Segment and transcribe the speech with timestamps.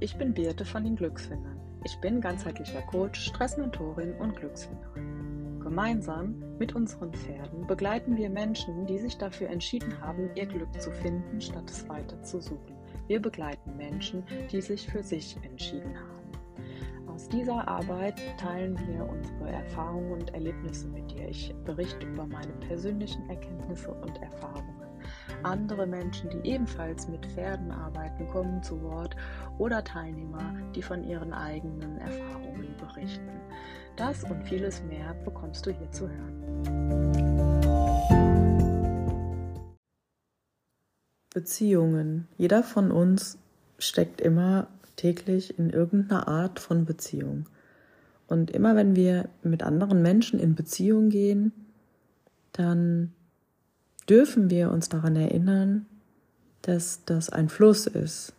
[0.00, 1.58] ich bin Birte von den Glücksfindern.
[1.84, 5.60] Ich bin ganzheitlicher Coach, Stressmentorin und Glücksfinderin.
[5.60, 10.90] Gemeinsam mit unseren Pferden begleiten wir Menschen, die sich dafür entschieden haben, ihr Glück zu
[10.90, 12.76] finden, statt es weiter zu suchen.
[13.06, 17.08] Wir begleiten Menschen, die sich für sich entschieden haben.
[17.08, 21.28] Aus dieser Arbeit teilen wir unsere Erfahrungen und Erlebnisse mit dir.
[21.28, 24.87] Ich berichte über meine persönlichen Erkenntnisse und Erfahrungen.
[25.42, 29.16] Andere Menschen, die ebenfalls mit Pferden arbeiten, kommen zu Wort
[29.58, 33.40] oder Teilnehmer, die von ihren eigenen Erfahrungen berichten.
[33.96, 37.48] Das und vieles mehr bekommst du hier zu hören.
[41.34, 42.26] Beziehungen.
[42.36, 43.38] Jeder von uns
[43.78, 47.46] steckt immer täglich in irgendeiner Art von Beziehung.
[48.26, 51.52] Und immer wenn wir mit anderen Menschen in Beziehung gehen,
[52.52, 53.12] dann
[54.08, 55.86] dürfen wir uns daran erinnern,
[56.62, 58.32] dass das ein Fluss ist,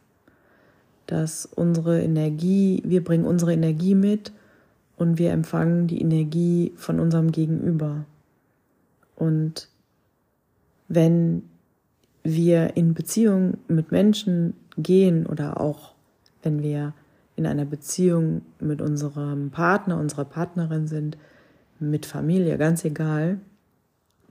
[1.07, 4.31] dass unsere Energie, wir bringen unsere Energie mit
[4.97, 8.05] und wir empfangen die Energie von unserem Gegenüber.
[9.15, 9.69] Und
[10.87, 11.43] wenn
[12.23, 15.93] wir in Beziehung mit Menschen gehen oder auch
[16.43, 16.93] wenn wir
[17.35, 21.17] in einer Beziehung mit unserem Partner, unserer Partnerin sind,
[21.79, 23.39] mit Familie, ganz egal,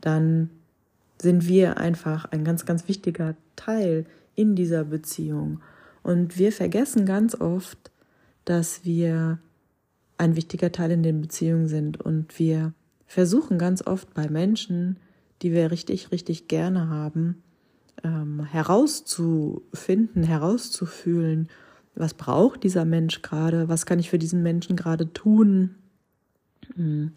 [0.01, 0.51] dann
[1.21, 5.61] sind wir einfach ein ganz, ganz wichtiger Teil in dieser Beziehung.
[6.03, 7.91] Und wir vergessen ganz oft,
[8.45, 9.39] dass wir
[10.17, 12.01] ein wichtiger Teil in den Beziehungen sind.
[12.01, 12.73] Und wir
[13.07, 14.99] versuchen ganz oft bei Menschen,
[15.43, 17.43] die wir richtig, richtig gerne haben,
[18.05, 21.49] ähm, herauszufinden, herauszufühlen,
[21.95, 25.75] was braucht dieser Mensch gerade, was kann ich für diesen Menschen gerade tun,
[26.75, 27.13] hm.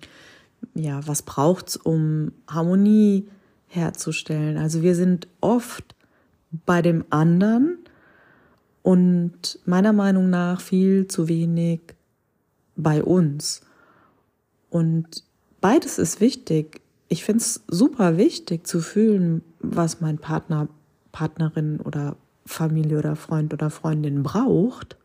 [0.74, 3.28] ja, was braucht's, um Harmonie
[3.72, 4.58] herzustellen.
[4.58, 5.96] Also wir sind oft
[6.66, 7.80] bei dem anderen
[8.84, 11.80] und meiner Meinung nach viel zu wenig
[12.76, 13.62] bei uns.
[14.70, 15.24] Und
[15.62, 16.82] beides ist wichtig.
[17.08, 20.68] Ich finde es super wichtig zu fühlen, was mein Partner,
[21.12, 24.98] Partnerin oder Familie oder Freund oder Freundin braucht.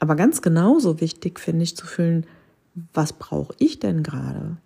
[0.00, 2.26] Aber ganz genauso wichtig finde ich zu fühlen,
[2.92, 4.56] was brauche ich denn gerade?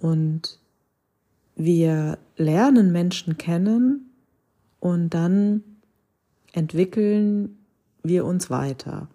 [0.00, 0.58] Und
[1.56, 4.10] wir lernen Menschen kennen
[4.80, 5.62] und dann
[6.52, 7.58] entwickeln
[8.02, 9.08] wir uns weiter.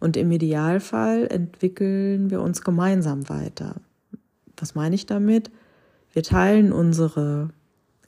[0.00, 3.76] Und im Idealfall entwickeln wir uns gemeinsam weiter.
[4.56, 5.50] Was meine ich damit?
[6.12, 7.50] Wir teilen unsere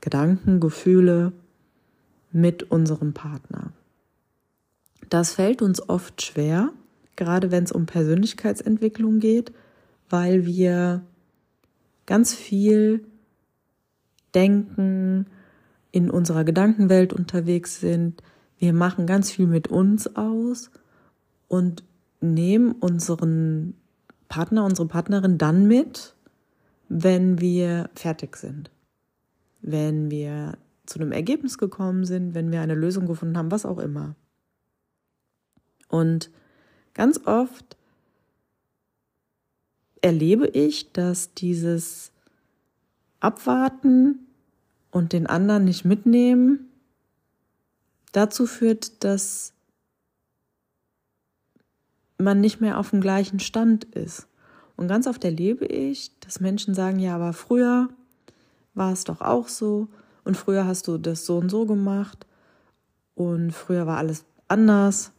[0.01, 1.33] Gedanken, Gefühle
[2.33, 3.73] mit unserem Partner.
[5.09, 6.73] Das fällt uns oft schwer,
[7.17, 9.53] gerade wenn es um Persönlichkeitsentwicklung geht,
[10.11, 11.03] weil wir
[12.07, 13.05] ganz viel
[14.35, 15.27] denken,
[15.93, 18.23] in unserer Gedankenwelt unterwegs sind.
[18.59, 20.71] Wir machen ganz viel mit uns aus
[21.49, 21.85] und
[22.21, 23.75] nehmen unseren
[24.29, 26.15] Partner, unsere Partnerin dann mit,
[26.89, 28.71] wenn wir fertig sind.
[29.61, 33.79] Wenn wir zu einem Ergebnis gekommen sind, wenn wir eine Lösung gefunden haben, was auch
[33.79, 34.17] immer.
[35.89, 36.31] Und
[36.93, 37.77] ganz oft
[40.03, 42.13] erlebe ich, dass dieses
[43.25, 44.27] Abwarten
[44.91, 46.69] und den anderen nicht mitnehmen
[48.13, 49.53] dazu führt, dass
[52.19, 54.29] man nicht mehr auf dem gleichen Stand ist.
[54.77, 57.89] Und ganz oft erlebe ich, dass Menschen sagen, ja, aber früher
[58.75, 59.89] war es doch auch so
[60.25, 62.27] und früher hast du das so und so gemacht
[63.15, 65.13] und früher war alles anders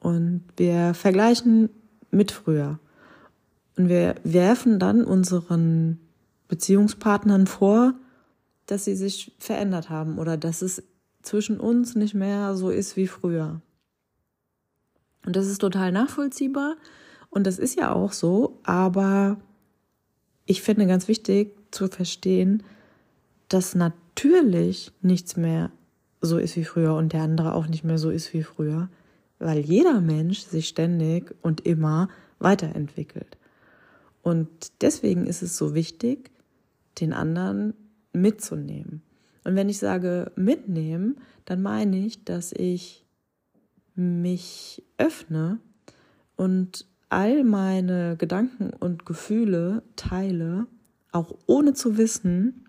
[0.00, 1.70] und wir vergleichen
[2.10, 2.78] mit früher.
[3.76, 5.98] Und wir werfen dann unseren
[6.48, 7.94] Beziehungspartnern vor,
[8.66, 10.82] dass sie sich verändert haben oder dass es
[11.22, 13.60] zwischen uns nicht mehr so ist wie früher.
[15.26, 16.76] Und das ist total nachvollziehbar
[17.30, 19.38] und das ist ja auch so, aber
[20.44, 22.62] ich finde ganz wichtig zu verstehen,
[23.48, 25.70] dass natürlich nichts mehr
[26.20, 28.88] so ist wie früher und der andere auch nicht mehr so ist wie früher,
[29.38, 32.08] weil jeder Mensch sich ständig und immer
[32.38, 33.38] weiterentwickelt.
[34.22, 34.48] Und
[34.80, 36.30] deswegen ist es so wichtig,
[37.00, 37.74] den anderen
[38.12, 39.02] mitzunehmen.
[39.44, 43.04] Und wenn ich sage mitnehmen, dann meine ich, dass ich
[43.94, 45.58] mich öffne
[46.36, 50.66] und all meine Gedanken und Gefühle teile,
[51.12, 52.64] auch ohne zu wissen,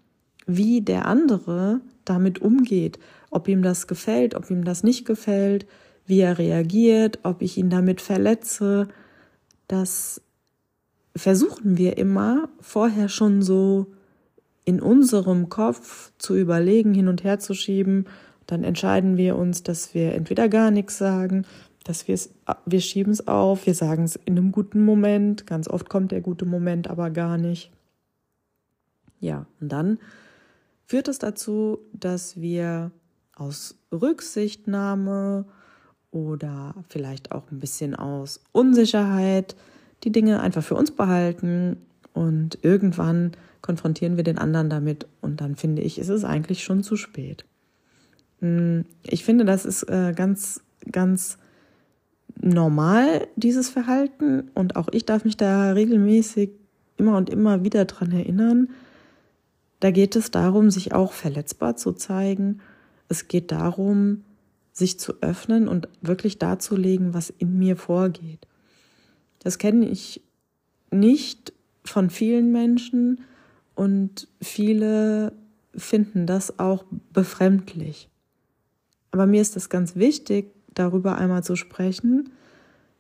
[0.46, 3.00] wie der andere damit umgeht,
[3.32, 5.66] ob ihm das gefällt, ob ihm das nicht gefällt,
[6.06, 8.88] wie er reagiert, ob ich ihn damit verletze.
[9.68, 10.22] Das
[11.16, 13.88] versuchen wir immer vorher schon so
[14.66, 18.06] in unserem Kopf zu überlegen, hin und her zu schieben.
[18.48, 21.46] Dann entscheiden wir uns, dass wir entweder gar nichts sagen
[21.86, 22.32] dass wir es,
[22.66, 26.20] wir schieben es auf, wir sagen es in einem guten Moment, ganz oft kommt der
[26.20, 27.72] gute Moment aber gar nicht.
[29.20, 30.00] Ja, und dann
[30.88, 32.92] führt es dazu, dass wir
[33.36, 35.46] aus Rücksichtnahme
[36.10, 39.56] oder vielleicht auch ein bisschen aus Unsicherheit
[40.04, 41.78] die Dinge einfach für uns behalten
[42.16, 46.82] und irgendwann konfrontieren wir den anderen damit und dann finde ich, ist es eigentlich schon
[46.82, 47.46] zu spät.
[48.40, 51.38] Hm, ich finde, das ist äh, ganz, ganz
[52.40, 54.50] normal, dieses Verhalten.
[54.54, 56.52] Und auch ich darf mich da regelmäßig
[56.96, 58.70] immer und immer wieder dran erinnern.
[59.82, 62.62] Da geht es darum, sich auch verletzbar zu zeigen.
[63.10, 64.24] Es geht darum,
[64.72, 68.48] sich zu öffnen und wirklich darzulegen, was in mir vorgeht.
[69.40, 70.22] Das kenne ich
[70.92, 71.52] nicht
[71.86, 73.22] von vielen Menschen
[73.76, 75.34] und viele
[75.76, 78.10] finden das auch befremdlich.
[79.12, 82.32] Aber mir ist es ganz wichtig, darüber einmal zu sprechen,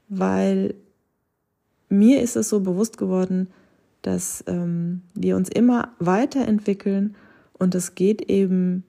[0.08, 0.76] weil
[1.90, 3.48] mir ist es so bewusst geworden,
[4.02, 7.16] dass ähm, wir uns immer weiterentwickeln
[7.54, 8.84] und es geht eben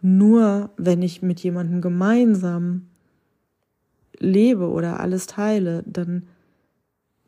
[0.00, 2.86] nur, wenn ich mit jemandem gemeinsam
[4.18, 6.24] lebe oder alles teile, dann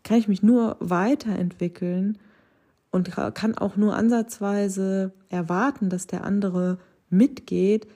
[0.04, 2.18] kann ich mich nur weiterentwickeln
[2.90, 6.78] und kann auch nur ansatzweise erwarten, dass der andere
[7.10, 7.88] mitgeht,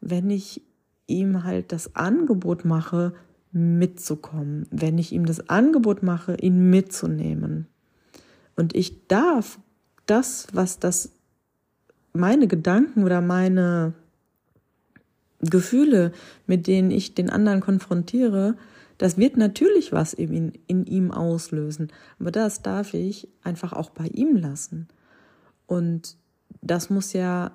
[0.00, 0.62] wenn ich
[1.06, 3.12] ihm halt das Angebot mache,
[3.52, 7.66] mitzukommen, wenn ich ihm das Angebot mache, ihn mitzunehmen.
[8.56, 9.58] Und ich darf
[10.06, 11.12] das, was das
[12.12, 13.94] meine Gedanken oder meine
[15.40, 16.12] Gefühle,
[16.46, 18.56] mit denen ich den anderen konfrontiere,
[19.00, 21.88] das wird natürlich was in, in ihm auslösen.
[22.18, 24.88] Aber das darf ich einfach auch bei ihm lassen.
[25.66, 26.18] Und
[26.60, 27.52] das muss ja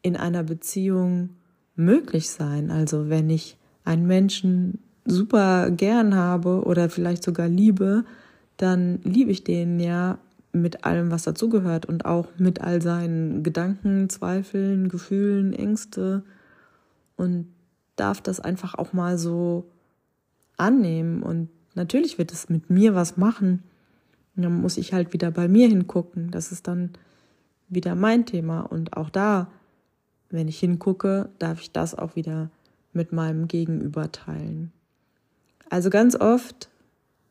[0.00, 1.36] in einer Beziehung
[1.74, 2.70] möglich sein.
[2.70, 8.06] Also wenn ich einen Menschen super gern habe oder vielleicht sogar liebe,
[8.56, 10.18] dann liebe ich den ja
[10.52, 16.22] mit allem, was dazugehört und auch mit all seinen Gedanken, Zweifeln, Gefühlen, Ängste
[17.16, 17.48] und
[17.96, 19.70] darf das einfach auch mal so
[20.56, 23.62] annehmen und natürlich wird es mit mir was machen.
[24.36, 26.30] Und dann muss ich halt wieder bei mir hingucken.
[26.30, 26.90] Das ist dann
[27.68, 29.48] wieder mein Thema und auch da
[30.30, 32.50] wenn ich hingucke, darf ich das auch wieder
[32.92, 34.72] mit meinem Gegenüber teilen.
[35.68, 36.68] Also ganz oft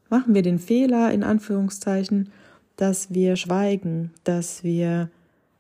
[0.09, 2.29] machen wir den Fehler, in Anführungszeichen,
[2.75, 5.09] dass wir schweigen, dass wir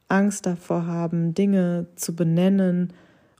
[0.07, 2.93] Angst davor haben, Dinge zu benennen,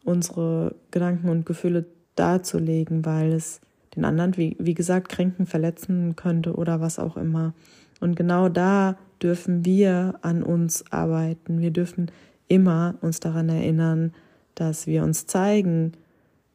[0.04, 1.86] unsere Gedanken und Gefühle
[2.16, 3.60] darzulegen, weil es
[3.96, 7.54] den anderen, wie, wie gesagt, kränken, verletzen könnte oder was auch immer.
[8.00, 11.62] Und genau da dürfen wir an uns arbeiten.
[11.62, 12.12] Wir dürfen
[12.48, 14.14] immer uns daran erinnern,
[14.54, 15.94] dass wir uns zeigen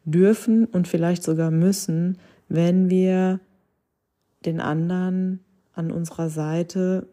[0.04, 3.40] dürfen und vielleicht sogar müssen, wenn wir
[4.44, 5.40] den anderen
[5.74, 7.06] an unserer Seite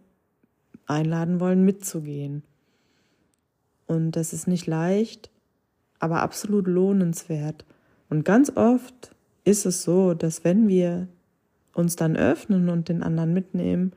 [0.85, 2.43] einladen wollen, mitzugehen.
[3.85, 5.29] Und das ist nicht leicht,
[5.99, 7.65] aber absolut lohnenswert.
[8.09, 9.15] Und ganz oft
[9.47, 11.07] ist es so, dass wenn wir
[11.73, 13.93] uns dann öffnen und den anderen mitnehmen,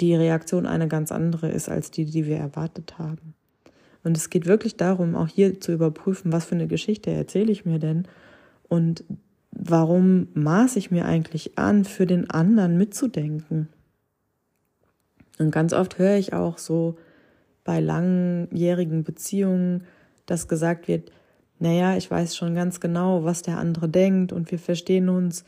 [0.00, 3.34] die Reaktion eine ganz andere ist als die, die wir erwartet haben.
[4.04, 7.64] Und es geht wirklich darum, auch hier zu überprüfen, was für eine Geschichte erzähle ich
[7.64, 8.06] mir denn
[8.68, 9.02] und
[9.50, 13.68] warum maße ich mir eigentlich an, für den anderen mitzudenken.
[15.38, 16.96] Und ganz oft höre ich auch so
[17.64, 19.82] bei langjährigen Beziehungen,
[20.26, 21.10] dass gesagt wird,
[21.58, 25.44] naja, ich weiß schon ganz genau, was der andere denkt und wir verstehen uns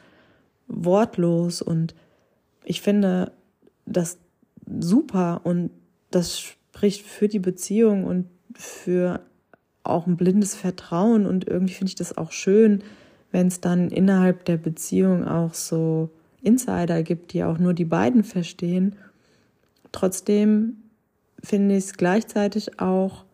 [0.66, 1.94] wortlos und
[2.64, 3.32] ich finde
[3.86, 4.18] das
[4.80, 5.70] super und
[6.10, 9.20] das spricht für die Beziehung und für
[9.82, 12.82] auch ein blindes Vertrauen und irgendwie finde ich das auch schön,
[13.30, 16.10] wenn es dann innerhalb der Beziehung auch so
[16.42, 18.96] Insider gibt, die auch nur die beiden verstehen.
[19.92, 20.76] Trotzdem
[21.42, 23.24] finde ich es gleichzeitig auch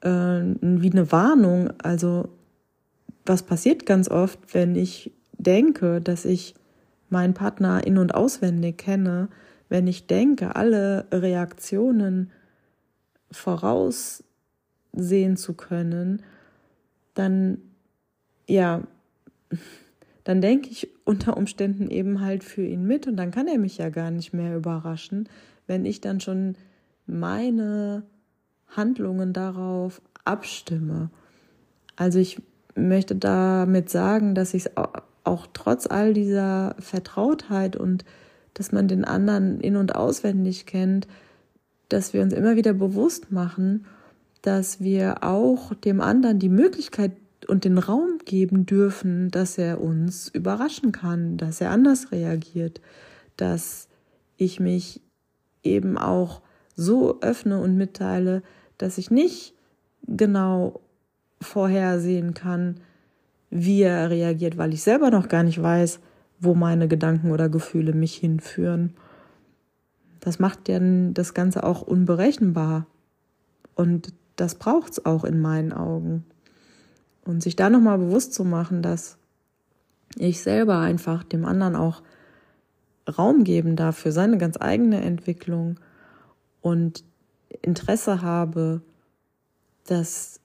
[0.00, 1.70] äh, wie eine Warnung.
[1.82, 2.28] Also
[3.24, 6.54] was passiert ganz oft, wenn ich denke, dass ich
[7.08, 9.28] meinen Partner in und auswendig kenne,
[9.68, 12.30] wenn ich denke, alle Reaktionen
[13.30, 16.22] voraussehen zu können,
[17.14, 17.58] dann,
[18.48, 18.82] ja,
[20.24, 23.78] dann denke ich unter Umständen eben halt für ihn mit und dann kann er mich
[23.78, 25.28] ja gar nicht mehr überraschen,
[25.66, 26.56] wenn ich dann schon
[27.06, 28.04] meine
[28.68, 31.10] Handlungen darauf abstimme.
[31.96, 32.42] Also ich
[32.74, 34.72] möchte damit sagen, dass ich es
[35.24, 38.04] auch trotz all dieser Vertrautheit und
[38.54, 41.06] dass man den anderen in und auswendig kennt,
[41.88, 43.86] dass wir uns immer wieder bewusst machen,
[44.42, 47.12] dass wir auch dem anderen die Möglichkeit
[47.48, 52.80] und den Raum geben dürfen, dass er uns überraschen kann, dass er anders reagiert,
[53.36, 53.88] dass
[54.36, 55.00] ich mich
[55.62, 56.42] eben auch
[56.76, 58.42] so öffne und mitteile,
[58.78, 59.54] dass ich nicht
[60.06, 60.80] genau
[61.40, 62.76] vorhersehen kann,
[63.50, 66.00] wie er reagiert, weil ich selber noch gar nicht weiß,
[66.38, 68.92] wo meine Gedanken oder Gefühle mich hinführen.
[70.20, 70.78] Das macht ja
[71.12, 72.86] das Ganze auch unberechenbar.
[73.74, 76.24] Und das braucht es auch in meinen Augen.
[77.24, 79.18] Und sich da nochmal bewusst zu machen, dass
[80.16, 82.02] ich selber einfach dem anderen auch
[83.16, 85.78] Raum geben darf für seine ganz eigene Entwicklung
[86.66, 87.04] und
[87.62, 88.80] Interesse habe,
[89.86, 90.40] dass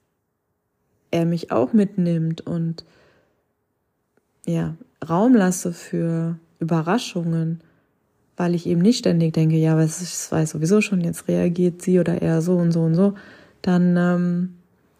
[1.10, 2.84] er mich auch mitnimmt und
[4.46, 4.76] ja,
[5.08, 7.60] Raum lasse für Überraschungen,
[8.36, 11.98] weil ich eben nicht ständig denke, ja, was ich weiß sowieso schon, jetzt reagiert sie
[11.98, 13.14] oder er so und so und so,
[13.60, 14.54] dann ähm,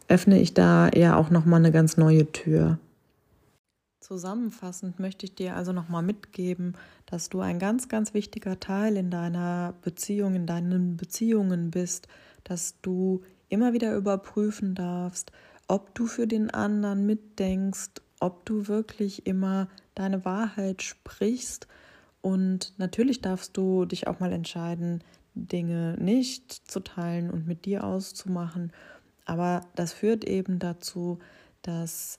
[0.08, 2.78] öffne ich da eher auch nochmal eine ganz neue Tür.
[4.02, 6.74] Zusammenfassend möchte ich dir also nochmal mitgeben,
[7.06, 12.08] dass du ein ganz, ganz wichtiger Teil in deiner Beziehung, in deinen Beziehungen bist,
[12.42, 15.30] dass du immer wieder überprüfen darfst,
[15.68, 21.68] ob du für den anderen mitdenkst, ob du wirklich immer deine Wahrheit sprichst.
[22.22, 25.04] Und natürlich darfst du dich auch mal entscheiden,
[25.36, 28.72] Dinge nicht zu teilen und mit dir auszumachen.
[29.26, 31.20] Aber das führt eben dazu,
[31.62, 32.18] dass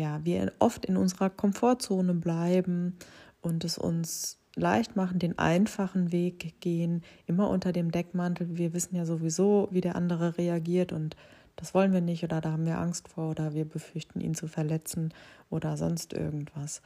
[0.00, 2.96] ja, wir oft in unserer Komfortzone bleiben
[3.42, 8.56] und es uns leicht machen, den einfachen Weg gehen, immer unter dem Deckmantel.
[8.56, 11.16] Wir wissen ja sowieso, wie der andere reagiert und
[11.56, 14.48] das wollen wir nicht oder da haben wir Angst vor oder wir befürchten, ihn zu
[14.48, 15.12] verletzen
[15.50, 16.80] oder sonst irgendwas.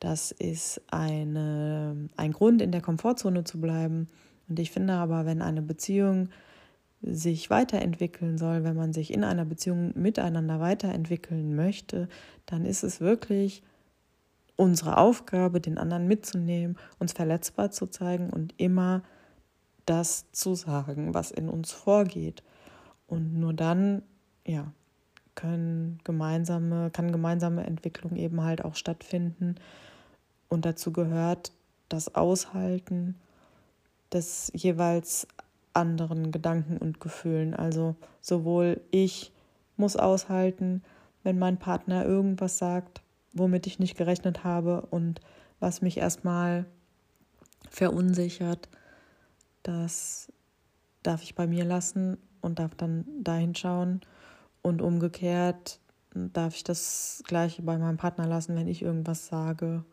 [0.00, 4.08] Das ist eine, ein Grund, in der Komfortzone zu bleiben.
[4.48, 6.30] Und ich finde aber, wenn eine Beziehung
[7.02, 12.08] sich weiterentwickeln soll, wenn man sich in einer Beziehung miteinander weiterentwickeln möchte,
[12.46, 13.62] dann ist es wirklich
[14.56, 19.02] unsere Aufgabe, den anderen mitzunehmen, uns verletzbar zu zeigen und immer
[19.86, 22.42] das zu sagen, was in uns vorgeht.
[23.06, 24.02] Und nur dann,
[24.46, 24.72] ja,
[25.34, 29.54] können gemeinsame, kann gemeinsame Entwicklung eben halt auch stattfinden.
[30.48, 31.52] Und dazu gehört
[31.88, 33.14] das Aushalten
[34.12, 35.26] des jeweils
[35.72, 37.54] anderen Gedanken und Gefühlen.
[37.54, 39.32] Also sowohl ich
[39.76, 40.82] muss aushalten,
[41.22, 45.20] wenn mein Partner irgendwas sagt, womit ich nicht gerechnet habe und
[45.60, 46.64] was mich erstmal
[47.68, 48.68] verunsichert,
[49.62, 50.32] das
[51.02, 54.00] darf ich bei mir lassen und darf dann dahin schauen.
[54.62, 55.78] Und umgekehrt
[56.14, 59.84] darf ich das gleiche bei meinem Partner lassen, wenn ich irgendwas sage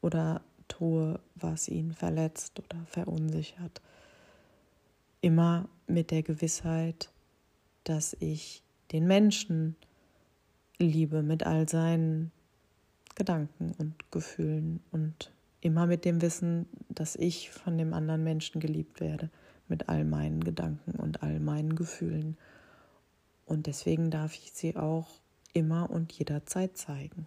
[0.00, 3.80] oder tue, was ihn verletzt oder verunsichert
[5.24, 7.10] immer mit der Gewissheit,
[7.84, 8.62] dass ich
[8.92, 9.74] den Menschen
[10.78, 12.30] liebe mit all seinen
[13.14, 19.00] Gedanken und Gefühlen und immer mit dem Wissen, dass ich von dem anderen Menschen geliebt
[19.00, 19.30] werde
[19.66, 22.36] mit all meinen Gedanken und all meinen Gefühlen.
[23.46, 25.08] Und deswegen darf ich sie auch
[25.54, 27.26] immer und jederzeit zeigen.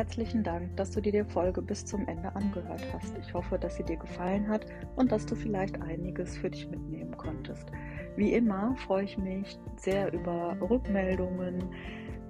[0.00, 3.18] Herzlichen Dank, dass du dir die Folge bis zum Ende angehört hast.
[3.18, 4.64] Ich hoffe, dass sie dir gefallen hat
[4.96, 7.70] und dass du vielleicht einiges für dich mitnehmen konntest.
[8.16, 11.74] Wie immer freue ich mich sehr über Rückmeldungen,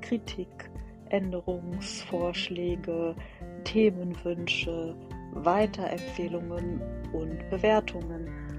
[0.00, 0.68] Kritik,
[1.10, 3.14] Änderungsvorschläge,
[3.62, 4.96] Themenwünsche,
[5.34, 6.80] Weiterempfehlungen
[7.12, 8.49] und Bewertungen.